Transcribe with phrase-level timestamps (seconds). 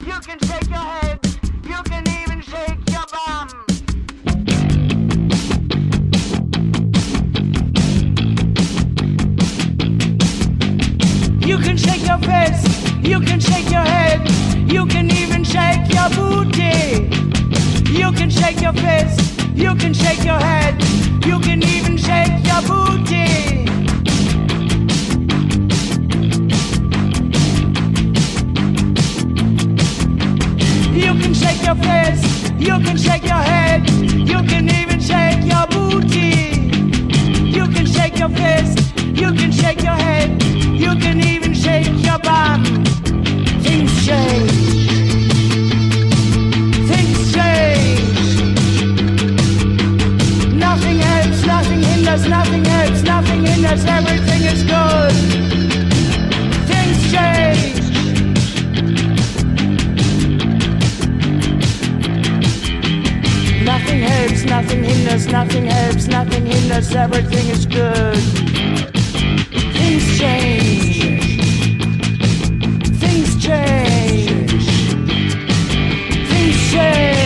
[0.00, 1.20] You can shake your head.
[1.64, 3.48] You can even shake your bum.
[11.40, 12.94] You can shake your fist.
[13.02, 14.28] You can shake your head.
[14.70, 17.08] You can even shake your booty.
[17.92, 19.40] You can shake your fist.
[19.54, 20.82] You can shake your head.
[21.24, 23.83] You can even shake your booty.
[31.64, 36.34] Your fist, you can shake your head, you can even shake your booty.
[37.56, 40.42] You can shake your fist, you can shake your head,
[40.84, 42.64] you can even shake your bum.
[43.64, 44.52] Things change.
[46.90, 48.00] Things change.
[50.66, 55.14] Nothing helps, nothing hinders, nothing helps, nothing hinders, everything is good.
[56.68, 57.53] Things change.
[64.24, 68.16] Nothing nothing hinders, nothing helps, nothing hinders, everything is good.
[69.76, 71.20] Things change.
[73.00, 74.66] Things change.
[76.30, 77.23] Things change.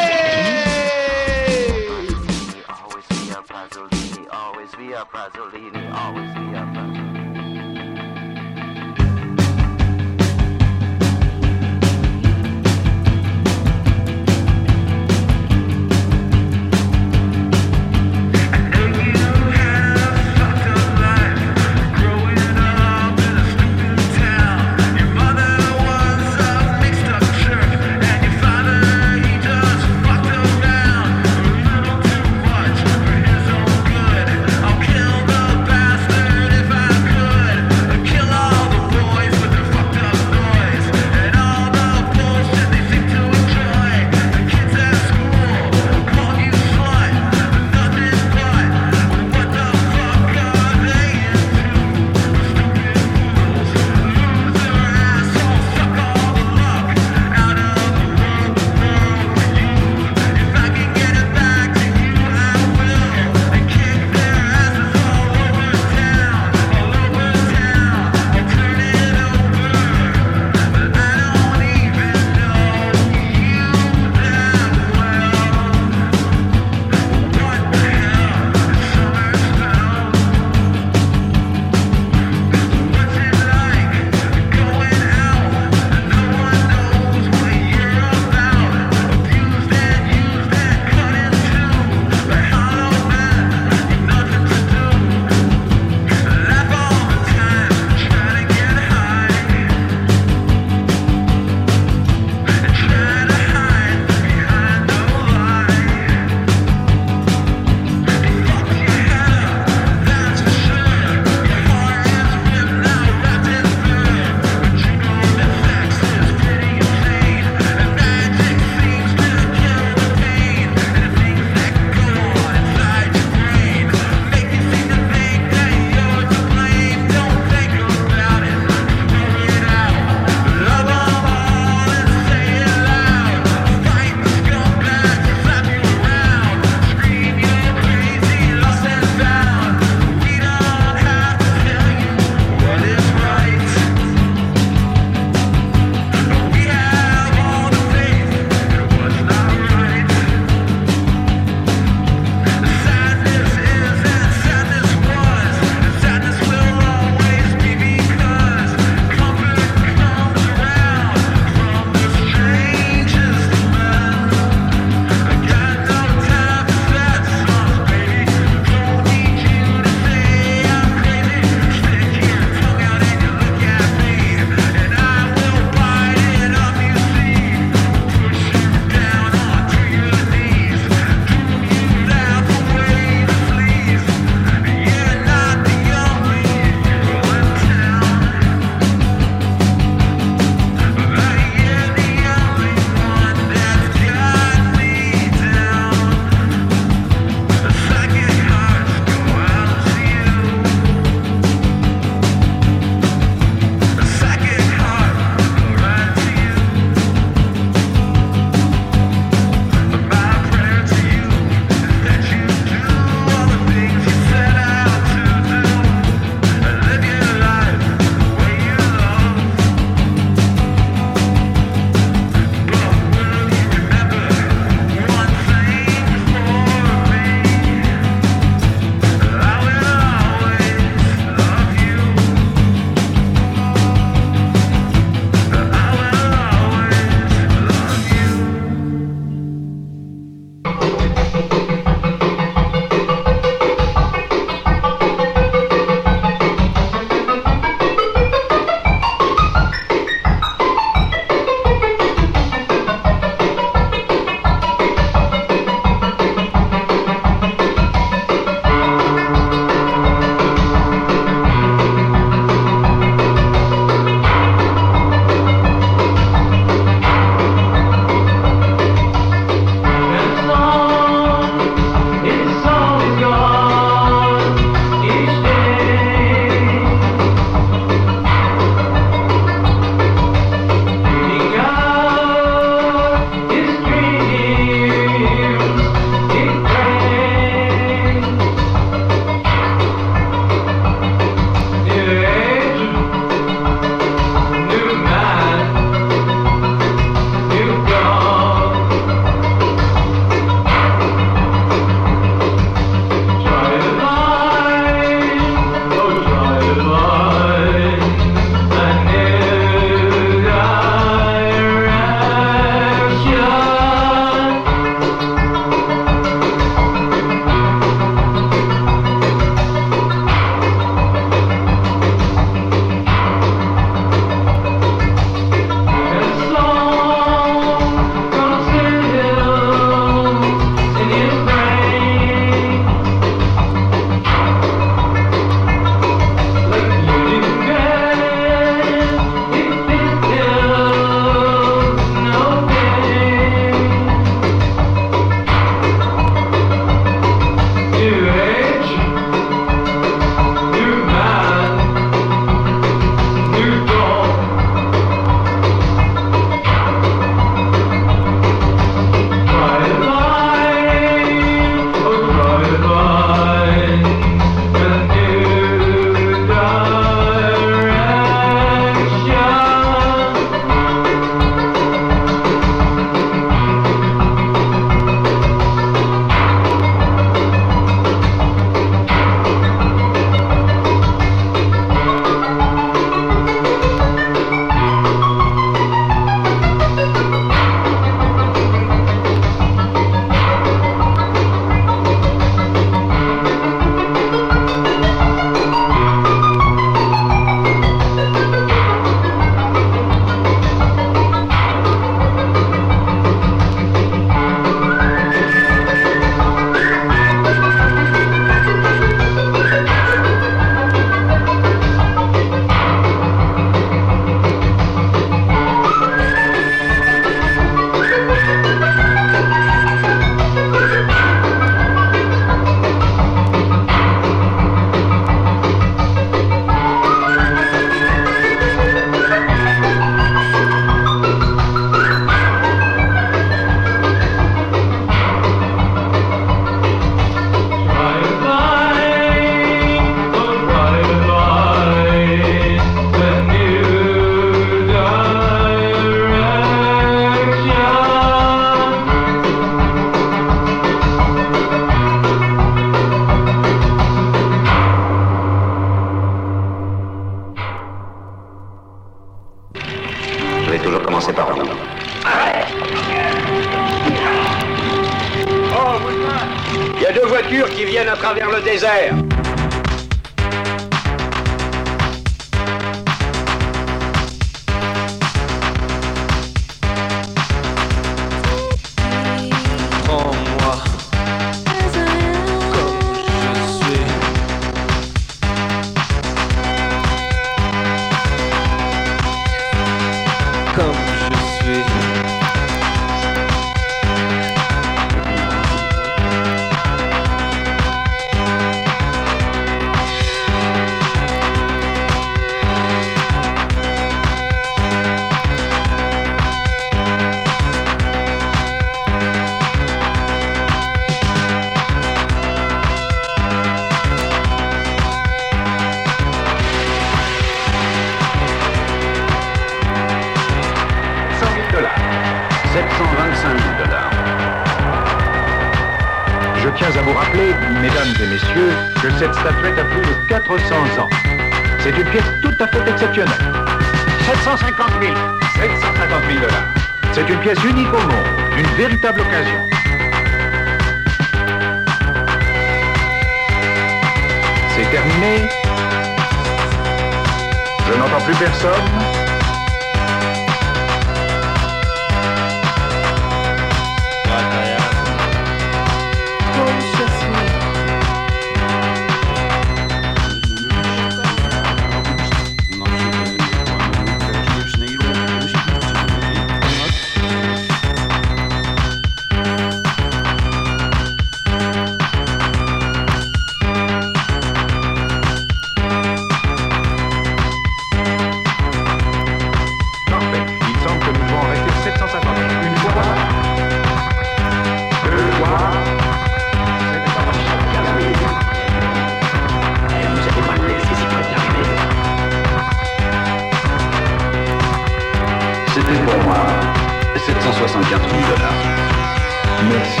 [599.68, 600.00] Merci.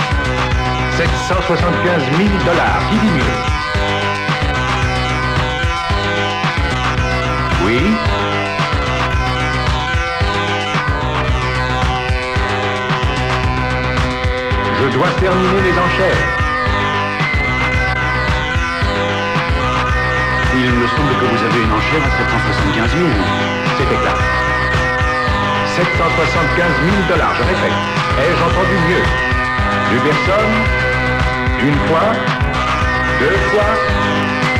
[0.96, 2.80] 775 000 dollars.
[2.90, 3.22] Qui dit mieux
[7.64, 7.80] Oui.
[14.80, 16.44] Je dois terminer les enchères.
[20.56, 23.08] Il me semble que vous avez une enchère à 775 000.
[23.78, 24.22] C'est exact.
[25.74, 28.03] 775 000 dollars, je répète.
[28.16, 29.04] Ai-je entendu mieux
[29.90, 30.54] Plus personne
[31.60, 32.12] Une fois
[33.18, 33.70] Deux fois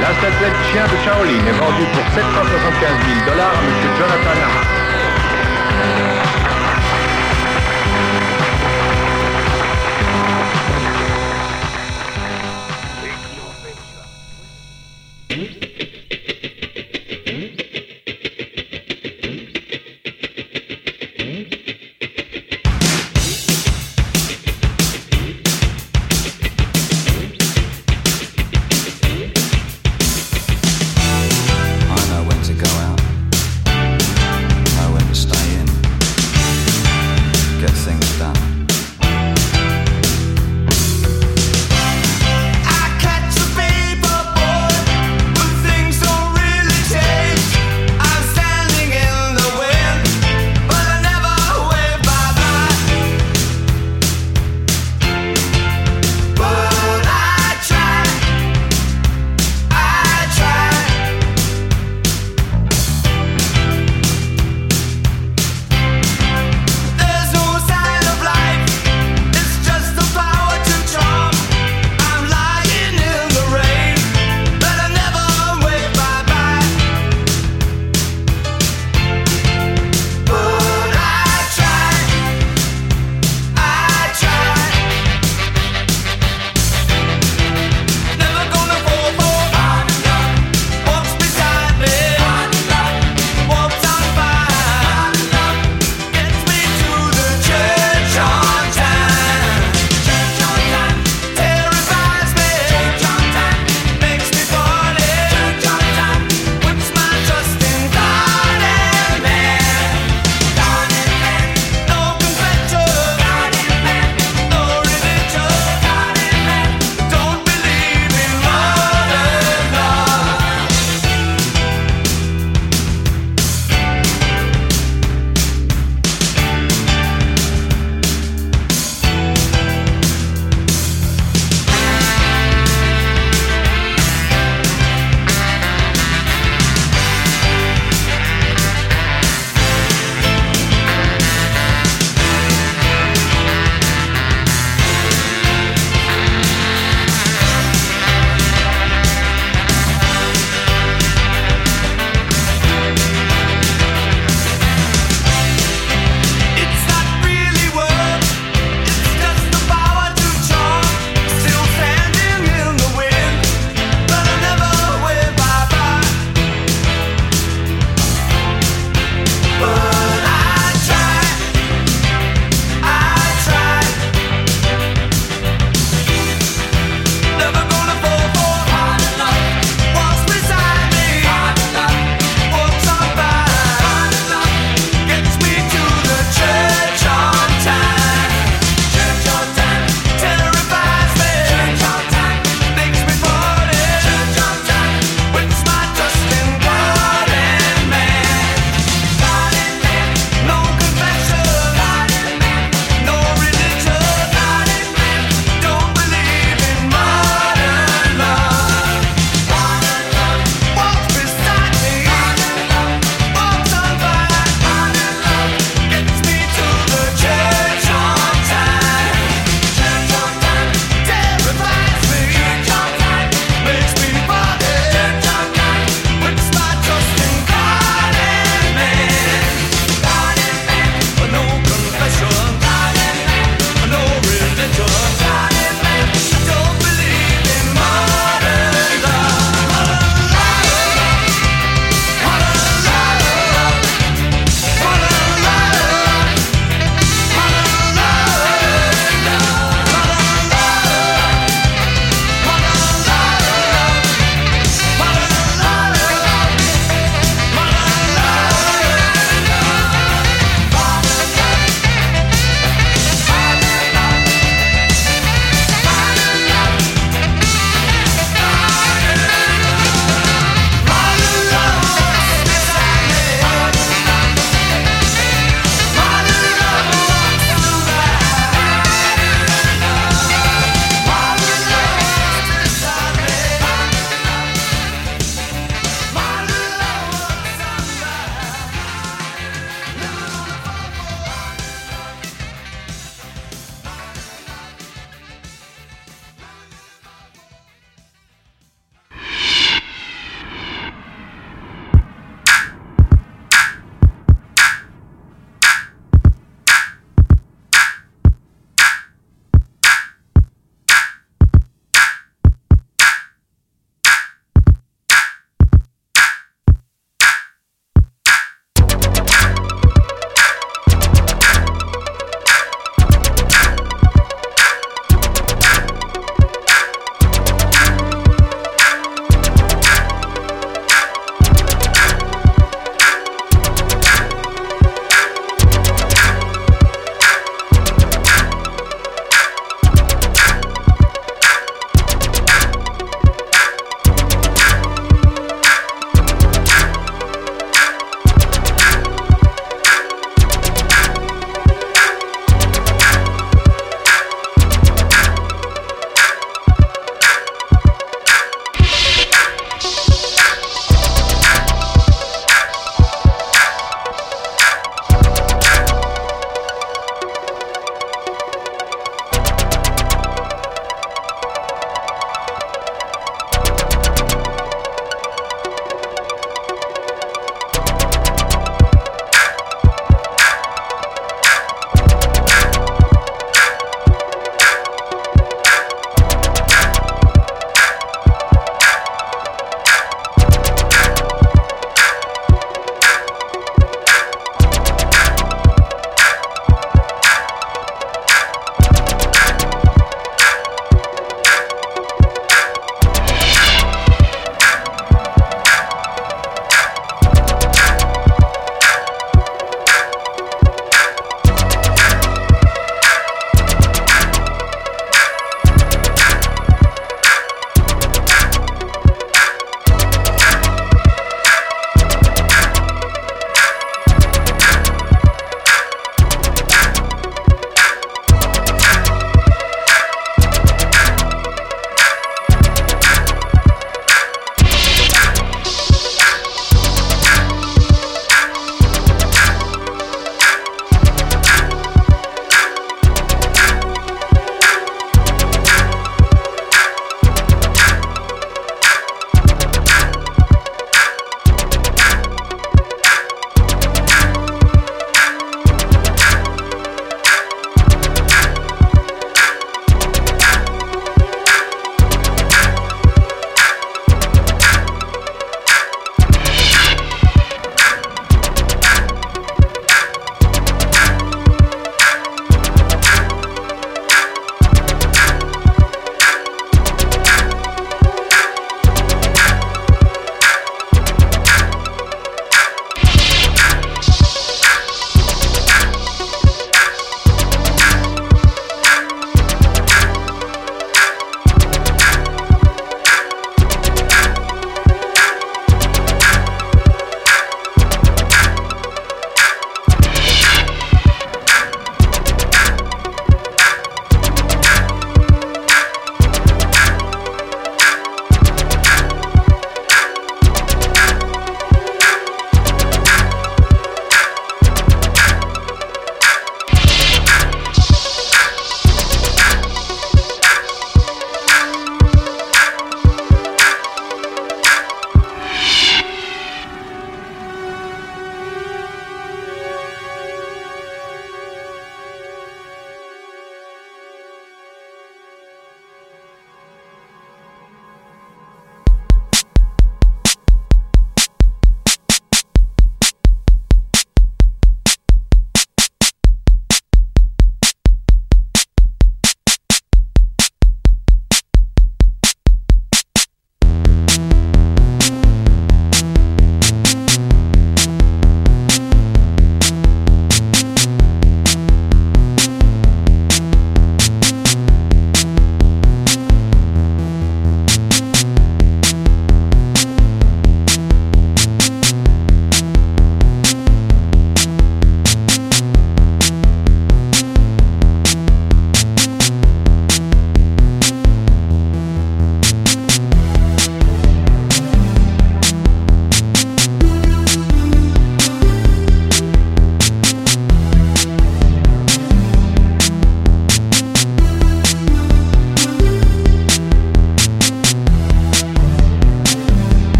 [0.00, 3.70] La statuette chien de Shaolin est vendue pour 775 000 dollars à M.
[3.98, 4.79] Jonathan Lamar.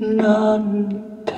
[0.00, 1.34] 나한테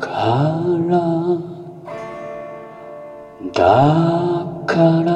[0.00, 0.10] か
[0.88, 1.38] ら
[3.52, 5.13] だから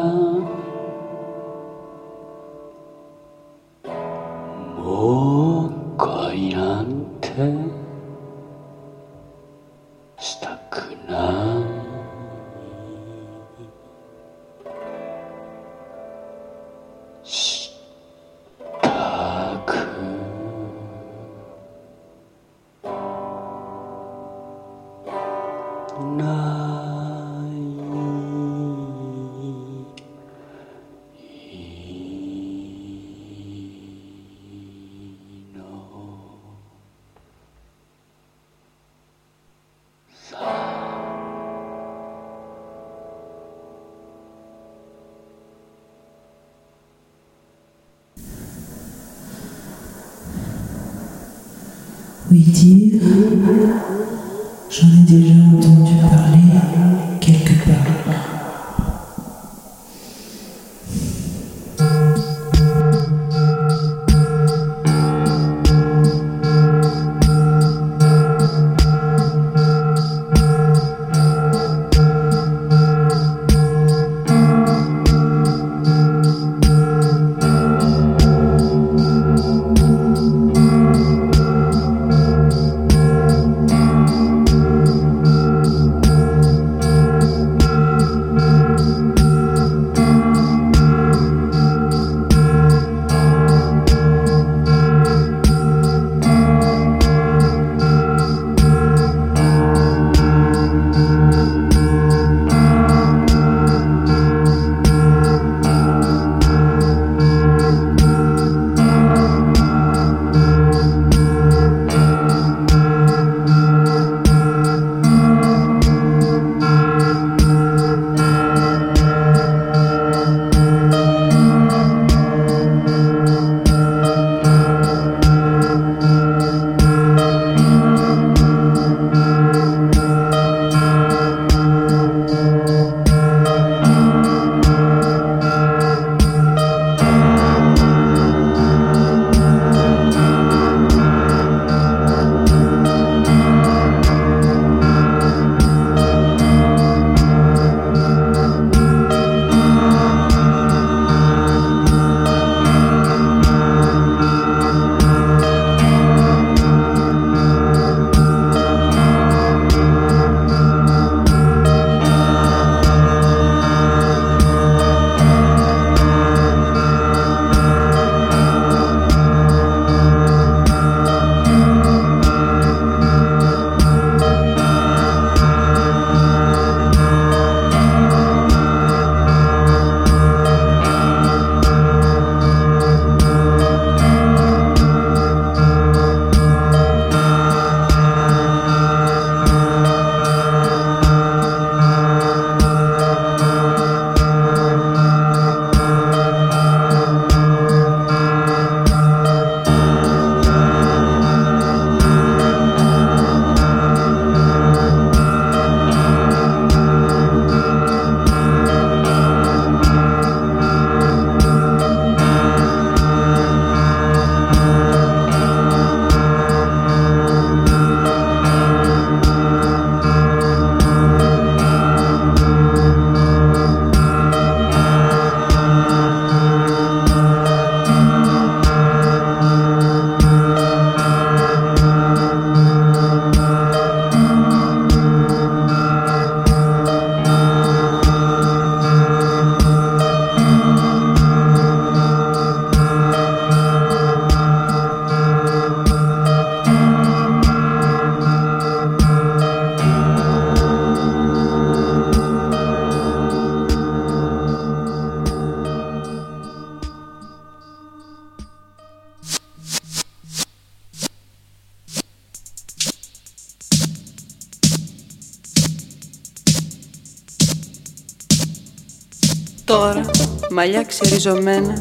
[270.58, 271.76] μαλλιά ξεριζωμένα,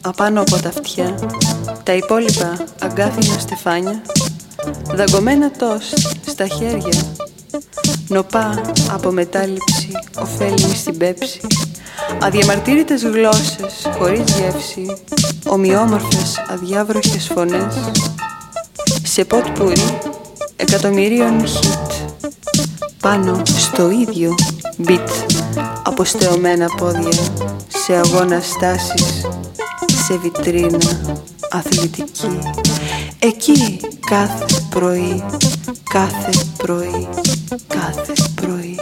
[0.00, 1.14] απάνω από τα αυτιά,
[1.82, 4.02] τα υπόλοιπα αγκάθινα στεφάνια,
[4.94, 7.02] δαγκωμένα τόστ στα χέρια,
[8.08, 8.60] νοπά
[8.90, 9.88] από μετάληψη,
[10.18, 11.40] ωφέλιμη στην πέψη,
[12.22, 14.96] αδιαμαρτύρητες γλώσσες χωρίς γεύση,
[15.46, 17.90] ομοιόμορφες αδιάβροχες φωνές,
[19.02, 19.98] σε ποτ πουρί
[20.56, 21.92] εκατομμυρίων χιτ,
[23.00, 24.34] πάνω στο ίδιο
[24.86, 25.08] beat
[25.82, 27.45] αποστεωμένα πόδια
[27.86, 29.26] σε αγώνας στάσεις
[30.04, 30.78] σε βιτρίνα
[31.50, 32.38] αθλητική.
[33.18, 35.24] Εκεί κάθε πρωί
[35.90, 37.08] κάθε πρωί
[37.68, 38.76] κάθε πρωί.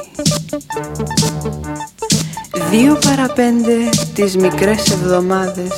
[2.71, 3.75] Δύο παραπέντε
[4.15, 5.73] τις μικρές εβδομάδες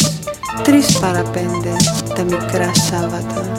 [0.62, 1.76] Τρεις παραπέντε
[2.14, 3.52] τα μικρά Σάββατα.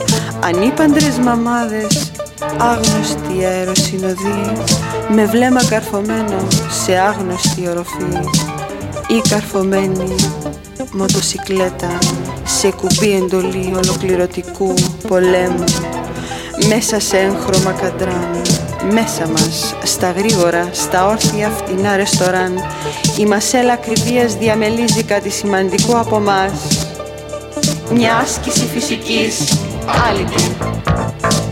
[0.44, 2.12] Ανήπαντρες μαμάδες
[2.58, 4.52] Άγνωστη αεροσυνοδή
[5.10, 6.48] Με βλέμμα καρφωμένο
[6.84, 8.20] σε άγνωστη οροφή
[9.08, 10.16] Ή καρφωμένη
[10.92, 11.98] μοτοσικλέτα
[12.44, 14.74] Σε κουμπί εντολή ολοκληρωτικού
[15.08, 15.64] πολέμου.
[16.68, 18.42] Μέσα σε έγχρωμα καντράν
[18.92, 22.54] μέσα μας, στα γρήγορα, στα όρθια φτηνά ρεστοράν
[23.18, 26.52] η μασέλα ακριβίας διαμελίζει κάτι σημαντικό από μας.
[27.94, 29.54] Μια άσκηση φυσικής
[30.08, 30.56] άλυτη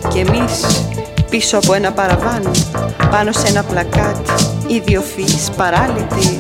[0.10, 0.82] Κι εμείς
[1.30, 2.52] πίσω από ένα παραβάν
[3.12, 4.28] Πάνω σε ένα πλακάτ
[4.68, 6.40] Ιδιοφυής παράλυτη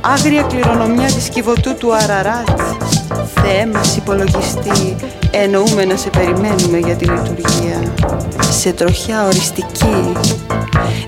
[0.00, 2.60] Άγρια κληρονομιά της κυβωτού του Αραράτ.
[3.34, 4.96] Θεέ μας υπολογιστή
[5.30, 7.92] Εννοούμε να σε περιμένουμε για τη λειτουργία.
[8.50, 10.12] Σε τροχιά οριστική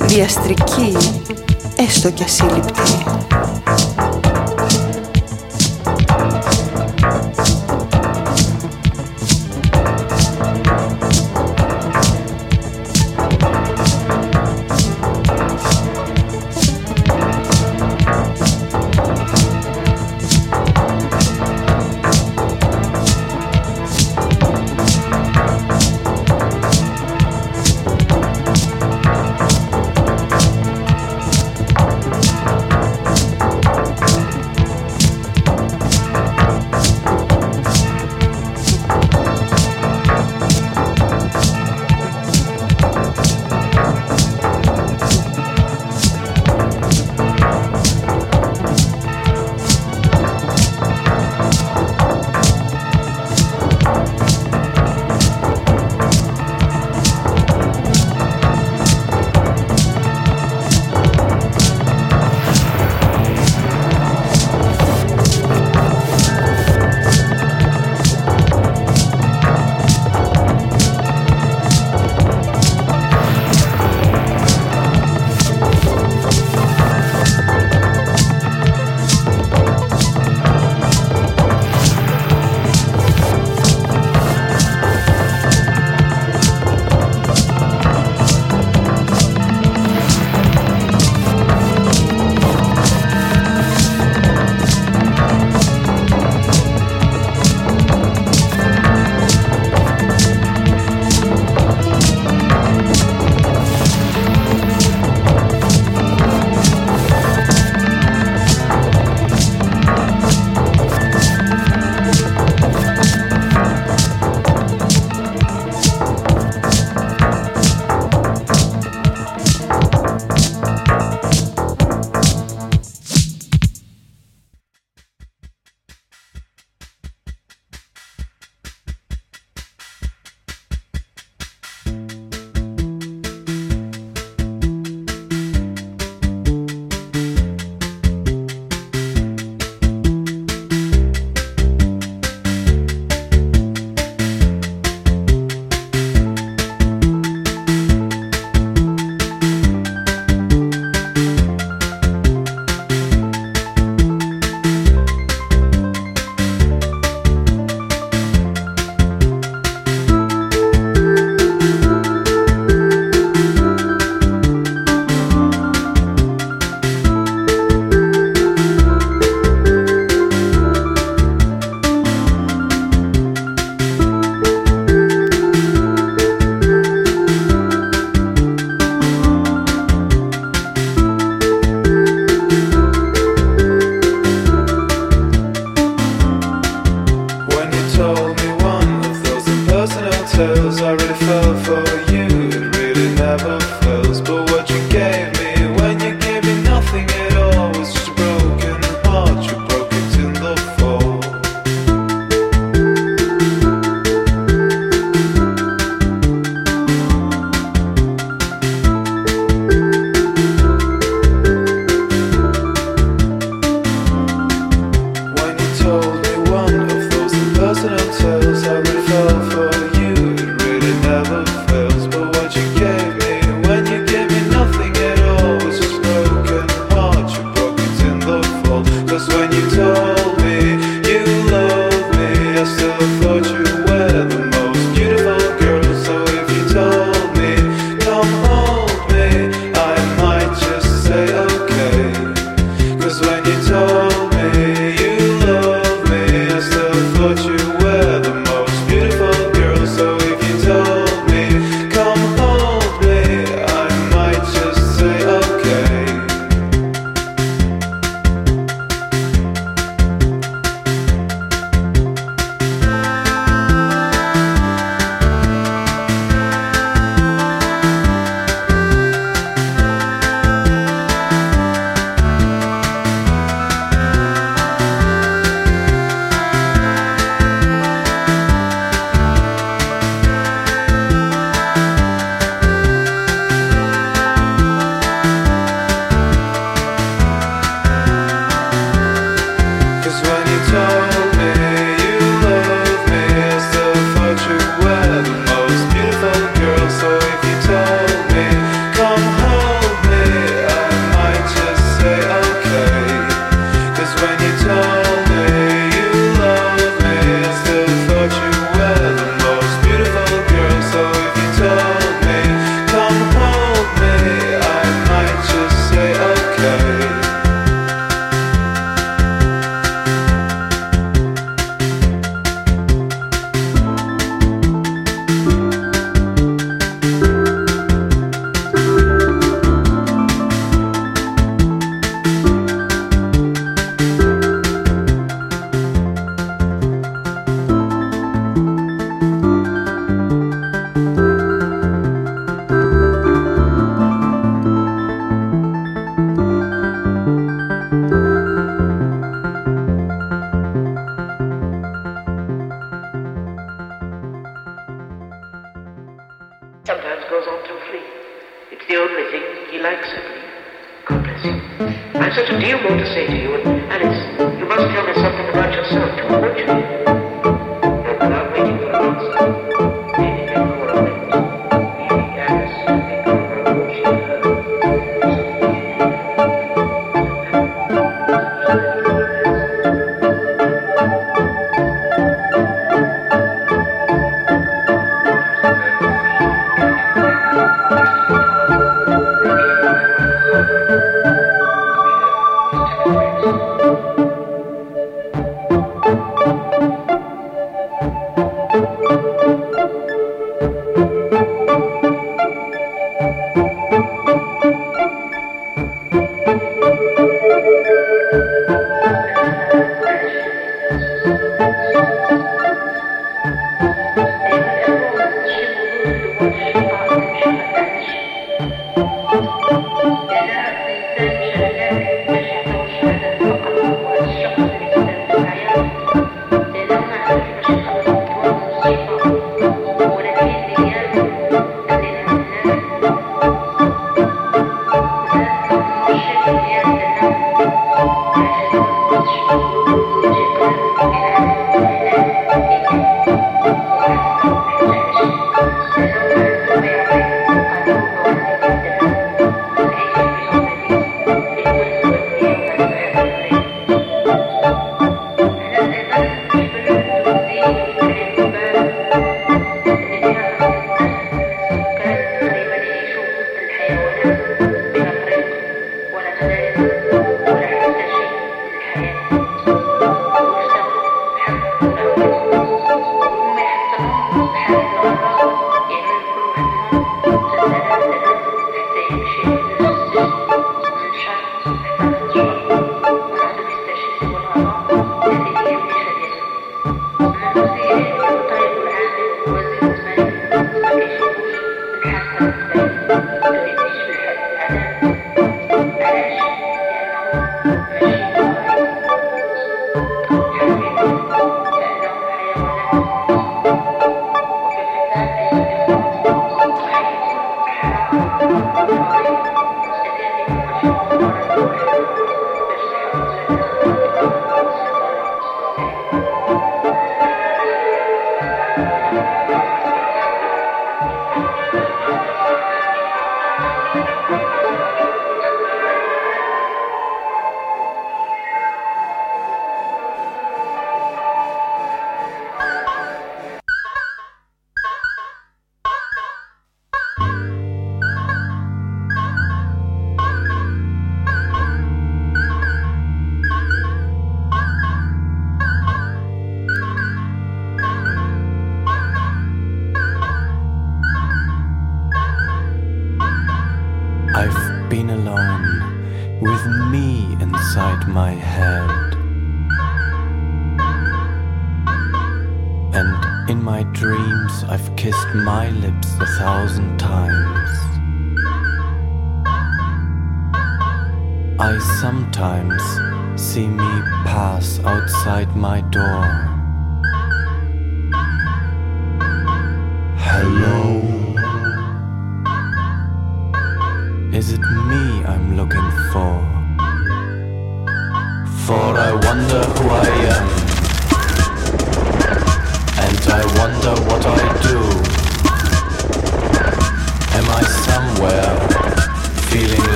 [0.00, 0.96] Διαστρική
[1.76, 3.04] Έστω κι ασύλληπτη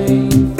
[0.00, 0.59] mãe.